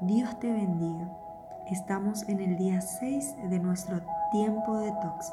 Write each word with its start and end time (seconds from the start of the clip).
Dios 0.00 0.38
te 0.40 0.52
bendiga. 0.52 1.08
Estamos 1.70 2.28
en 2.28 2.40
el 2.40 2.56
día 2.56 2.80
6 2.80 3.36
de 3.48 3.60
nuestro 3.60 4.00
tiempo 4.32 4.78
de 4.78 4.90
tox. 4.90 5.32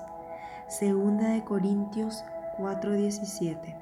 Segunda 0.68 1.30
de 1.30 1.44
Corintios 1.44 2.24
4:17. 2.60 3.76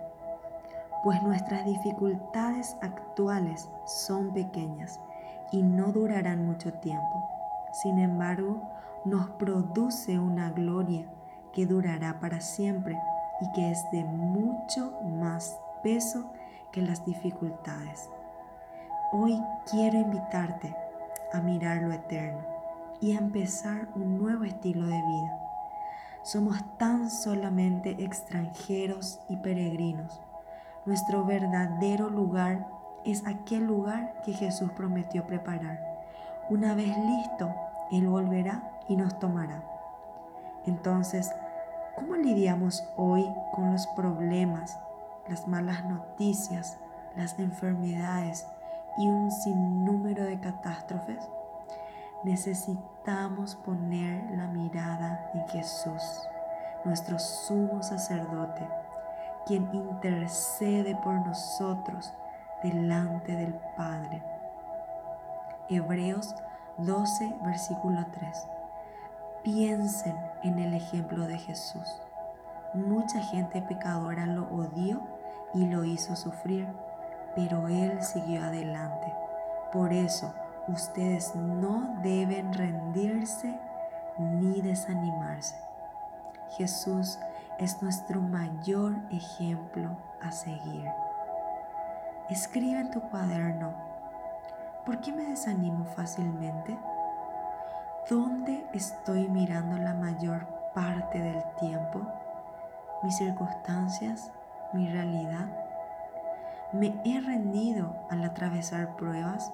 Pues 1.03 1.21
nuestras 1.21 1.65
dificultades 1.65 2.77
actuales 2.81 3.69
son 3.85 4.33
pequeñas 4.33 5.01
y 5.51 5.63
no 5.63 5.91
durarán 5.91 6.45
mucho 6.45 6.71
tiempo. 6.73 7.27
Sin 7.73 7.99
embargo, 7.99 8.61
nos 9.03 9.29
produce 9.31 10.17
una 10.17 10.49
gloria 10.51 11.05
que 11.51 11.65
durará 11.65 12.21
para 12.21 12.39
siempre 12.39 12.97
y 13.41 13.51
que 13.51 13.69
es 13.69 13.83
de 13.91 14.05
mucho 14.05 14.97
más 15.03 15.59
peso 15.83 16.31
que 16.71 16.81
las 16.81 17.05
dificultades. 17.05 18.09
Hoy 19.11 19.43
quiero 19.65 19.97
invitarte 19.97 20.75
a 21.33 21.41
mirar 21.41 21.81
lo 21.81 21.91
eterno 21.91 22.45
y 23.01 23.15
a 23.15 23.17
empezar 23.17 23.87
un 23.95 24.19
nuevo 24.19 24.43
estilo 24.43 24.85
de 24.85 25.01
vida. 25.01 25.39
Somos 26.21 26.63
tan 26.77 27.09
solamente 27.09 28.03
extranjeros 28.03 29.19
y 29.27 29.37
peregrinos. 29.37 30.21
Nuestro 30.85 31.25
verdadero 31.25 32.11
lugar 32.11 32.67
es 33.03 33.25
aquel 33.25 33.63
lugar 33.63 34.21
que 34.23 34.33
Jesús 34.33 34.69
prometió 34.73 35.25
preparar. 35.25 36.05
Una 36.51 36.75
vez 36.75 36.95
listo, 36.95 37.51
Él 37.91 38.07
volverá 38.07 38.61
y 38.87 38.95
nos 38.95 39.17
tomará. 39.17 39.63
Entonces, 40.67 41.31
¿cómo 41.95 42.15
lidiamos 42.15 42.83
hoy 42.95 43.25
con 43.53 43.71
los 43.71 43.87
problemas, 43.87 44.77
las 45.27 45.47
malas 45.47 45.83
noticias, 45.85 46.77
las 47.15 47.39
enfermedades? 47.39 48.45
Y 48.99 49.07
un 49.07 49.31
sinnúmero 49.31 50.25
de 50.25 50.39
catástrofes, 50.41 51.29
necesitamos 52.25 53.55
poner 53.55 54.29
la 54.31 54.47
mirada 54.47 55.31
en 55.33 55.47
Jesús, 55.47 56.03
nuestro 56.83 57.17
sumo 57.17 57.81
sacerdote, 57.81 58.67
quien 59.45 59.73
intercede 59.73 60.97
por 60.97 61.13
nosotros 61.25 62.13
delante 62.61 63.37
del 63.37 63.53
Padre. 63.77 64.21
Hebreos 65.69 66.35
12, 66.77 67.37
versículo 67.45 68.05
3. 68.11 68.47
Piensen 69.43 70.17
en 70.43 70.59
el 70.59 70.73
ejemplo 70.73 71.25
de 71.25 71.37
Jesús. 71.37 72.01
Mucha 72.73 73.21
gente 73.21 73.61
pecadora 73.61 74.25
lo 74.25 74.43
odió 74.49 75.01
y 75.53 75.67
lo 75.67 75.85
hizo 75.85 76.17
sufrir 76.17 76.67
pero 77.35 77.67
Él 77.67 78.01
siguió 78.03 78.43
adelante. 78.43 79.13
Por 79.71 79.93
eso 79.93 80.33
ustedes 80.67 81.35
no 81.35 81.95
deben 82.01 82.53
rendirse 82.53 83.59
ni 84.17 84.61
desanimarse. 84.61 85.55
Jesús 86.57 87.19
es 87.57 87.81
nuestro 87.81 88.21
mayor 88.21 88.95
ejemplo 89.11 89.97
a 90.21 90.31
seguir. 90.31 90.89
Escribe 92.29 92.79
en 92.79 92.91
tu 92.91 93.01
cuaderno, 93.01 93.73
¿por 94.85 95.01
qué 95.01 95.11
me 95.11 95.23
desanimo 95.23 95.85
fácilmente? 95.85 96.77
¿Dónde 98.09 98.65
estoy 98.73 99.27
mirando 99.29 99.77
la 99.77 99.93
mayor 99.93 100.47
parte 100.73 101.19
del 101.19 101.43
tiempo? 101.59 102.01
¿Mis 103.03 103.17
circunstancias? 103.17 104.31
¿Mi 104.73 104.89
realidad? 104.89 105.68
¿Me 106.71 107.01
he 107.03 107.19
rendido 107.19 107.95
al 108.11 108.23
atravesar 108.23 108.95
pruebas 108.95 109.51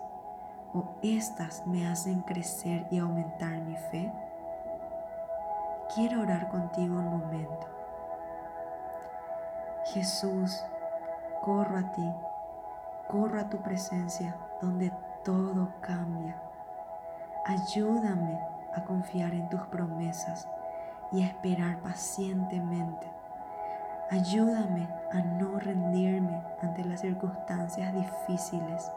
o 0.73 0.95
éstas 1.01 1.65
me 1.65 1.87
hacen 1.87 2.19
crecer 2.19 2.85
y 2.91 2.97
aumentar 2.97 3.61
mi 3.61 3.77
fe? 3.77 4.11
Quiero 5.95 6.23
orar 6.23 6.49
contigo 6.49 6.97
un 6.97 7.05
momento. 7.05 7.67
Jesús, 9.93 10.61
corro 11.41 11.77
a 11.77 11.91
ti, 11.93 12.13
corro 13.07 13.39
a 13.39 13.49
tu 13.49 13.59
presencia 13.59 14.35
donde 14.61 14.91
todo 15.23 15.71
cambia. 15.79 16.35
Ayúdame 17.45 18.37
a 18.75 18.83
confiar 18.83 19.33
en 19.33 19.47
tus 19.47 19.61
promesas 19.67 20.49
y 21.13 21.23
a 21.23 21.27
esperar 21.27 21.79
pacientemente 21.79 23.14
Ayúdame 24.11 24.87
a 25.11 25.19
no 25.19 25.59
rendirme 25.59 26.43
ante 26.61 26.85
las 26.85 27.01
circunstancias 27.01 27.91
difíciles. 27.93 28.91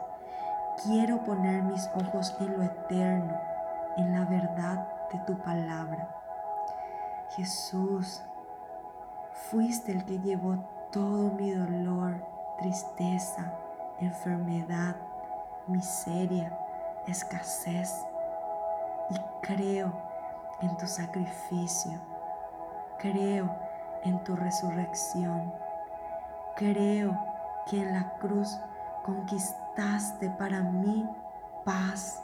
Quiero 0.83 1.23
poner 1.23 1.63
mis 1.63 1.89
ojos 1.95 2.35
en 2.39 2.57
lo 2.57 2.63
eterno, 2.63 3.33
en 3.97 4.11
la 4.11 4.25
verdad 4.25 4.87
de 5.11 5.19
tu 5.25 5.35
palabra. 5.39 6.07
Jesús, 7.35 8.21
fuiste 9.49 9.91
el 9.91 10.05
que 10.05 10.19
llevó 10.19 10.57
todo 10.91 11.31
mi 11.31 11.51
dolor, 11.51 12.23
tristeza, 12.59 13.51
enfermedad, 13.99 14.95
miseria, 15.67 16.55
escasez. 17.07 18.05
Y 19.09 19.15
creo 19.41 19.91
en 20.61 20.77
tu 20.77 20.85
sacrificio. 20.85 21.99
Creo 22.99 23.68
en 24.03 24.23
tu 24.23 24.35
resurrección. 24.35 25.53
Creo 26.55 27.17
que 27.67 27.81
en 27.81 27.93
la 27.93 28.13
cruz 28.19 28.59
conquistaste 29.03 30.29
para 30.31 30.61
mí 30.61 31.07
paz, 31.65 32.23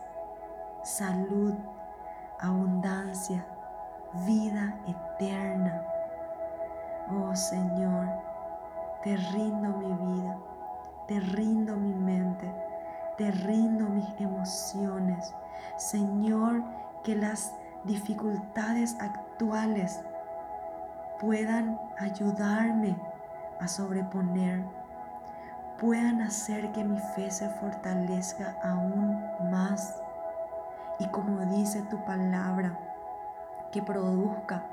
salud, 0.83 1.53
abundancia, 2.39 3.45
vida 4.25 4.75
eterna. 4.87 5.85
Oh 7.11 7.35
Señor, 7.35 8.07
te 9.03 9.15
rindo 9.17 9.69
mi 9.77 9.93
vida, 9.93 10.37
te 11.07 11.19
rindo 11.19 11.75
mi 11.75 11.93
mente, 11.93 12.51
te 13.17 13.31
rindo 13.31 13.85
mis 13.85 14.07
emociones. 14.19 15.33
Señor, 15.77 16.63
que 17.03 17.15
las 17.15 17.53
dificultades 17.83 18.97
actuales 18.99 20.03
puedan 21.19 21.79
ayudarme 21.97 22.95
a 23.59 23.67
sobreponer, 23.67 24.63
puedan 25.79 26.21
hacer 26.21 26.71
que 26.71 26.83
mi 26.83 26.97
fe 26.97 27.31
se 27.31 27.49
fortalezca 27.49 28.57
aún 28.63 29.23
más. 29.51 30.01
Y 30.99 31.07
como 31.07 31.45
dice 31.45 31.81
tu 31.83 32.03
palabra, 32.05 32.77
que 33.71 33.81
produzca 33.81 34.65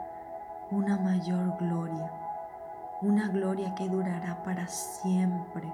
una 0.70 0.96
mayor 0.96 1.56
gloria, 1.58 2.10
una 3.00 3.28
gloria 3.28 3.74
que 3.74 3.88
durará 3.88 4.42
para 4.44 4.66
siempre, 4.68 5.72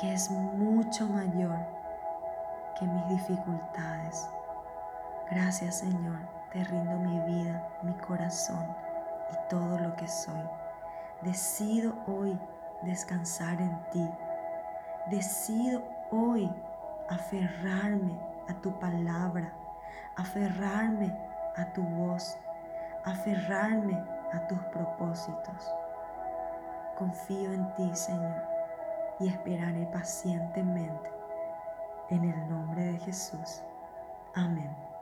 que 0.00 0.12
es 0.12 0.30
mucho 0.30 1.06
mayor 1.06 1.58
que 2.78 2.86
mis 2.86 3.08
dificultades. 3.08 4.28
Gracias 5.30 5.78
Señor, 5.78 6.18
te 6.52 6.62
rindo 6.64 6.98
mi 6.98 7.18
vida, 7.20 7.66
mi 7.82 7.94
corazón 7.94 8.85
y 9.32 9.48
todo 9.48 9.78
lo 9.78 9.94
que 9.96 10.08
soy. 10.08 10.48
Decido 11.22 11.94
hoy 12.06 12.38
descansar 12.82 13.60
en 13.60 13.78
ti. 13.90 14.10
Decido 15.10 15.82
hoy 16.10 16.50
aferrarme 17.08 18.18
a 18.48 18.54
tu 18.60 18.78
palabra, 18.78 19.52
aferrarme 20.16 21.16
a 21.56 21.72
tu 21.72 21.82
voz, 21.82 22.38
aferrarme 23.04 24.02
a 24.32 24.46
tus 24.46 24.58
propósitos. 24.66 25.72
Confío 26.96 27.52
en 27.52 27.72
ti, 27.74 27.90
Señor, 27.94 28.42
y 29.20 29.28
esperaré 29.28 29.86
pacientemente 29.86 31.10
en 32.10 32.24
el 32.24 32.48
nombre 32.48 32.84
de 32.84 32.98
Jesús. 32.98 33.62
Amén. 34.34 34.95